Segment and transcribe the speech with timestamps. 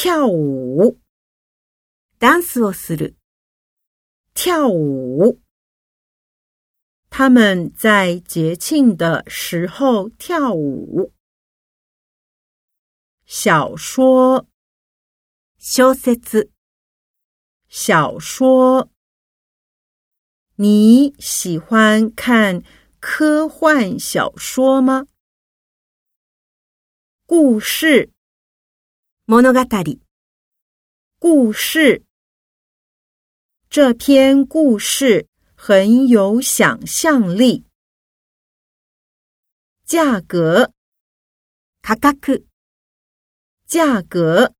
[0.00, 0.99] 跳舞。
[2.19, 3.15] ダンスをする。
[4.33, 5.39] 跳舞。
[7.09, 11.13] 他们在节庆的时候跳舞。
[13.25, 14.47] 小说。
[15.57, 16.49] 小説。
[17.67, 18.89] 小说。
[20.55, 22.63] 你喜欢看
[22.99, 25.07] 科幻小说吗？
[27.25, 28.11] 故事。
[29.33, 29.63] 物語
[31.17, 32.03] 故事。
[33.69, 37.63] 这篇故事很有想象力。
[39.85, 40.73] 价格，
[41.81, 42.43] カ格，ク。
[43.67, 44.53] 价格，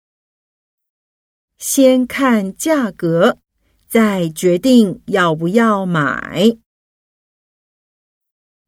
[1.58, 3.39] 先看价格，
[3.89, 6.47] 再决定要不要买。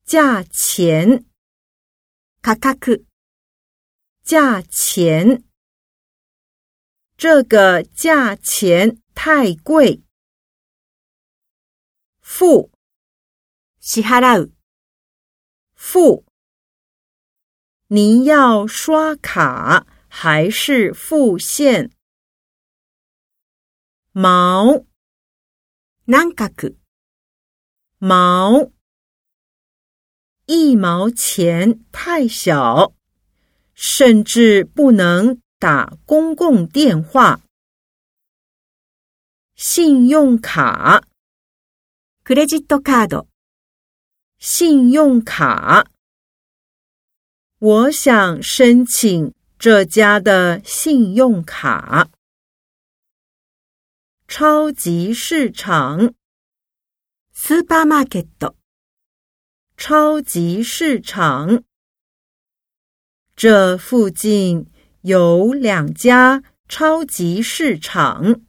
[0.06, 1.24] 价钱，
[2.42, 3.06] カカク。
[4.22, 5.46] 价钱。
[7.18, 10.02] 这个价钱太贵，
[12.20, 12.72] 付
[13.80, 14.20] 西哈
[15.76, 16.26] 付
[17.88, 21.92] 您要刷卡还是付现？
[24.12, 24.84] 毛
[26.06, 26.74] 南卡克
[28.00, 28.72] 毛
[30.48, 32.94] 一毛钱太小，
[33.76, 35.43] 甚至不能。
[35.63, 37.41] 打公共电话。
[39.55, 41.03] 信用卡，
[42.25, 43.27] クレジットカード，
[44.39, 45.87] 信用卡。
[47.59, 52.09] 我想申请这家的信用卡。
[54.29, 56.15] 超级市场，
[57.33, 58.55] スーパーマーケット。
[59.77, 61.65] 超级市场，
[63.35, 64.71] 这附近
[65.04, 68.40] 有两家超级市场。